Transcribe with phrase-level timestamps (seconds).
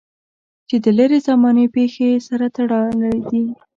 [0.67, 3.43] چې د لرې زمانې پېښې یې سره تړلې دي.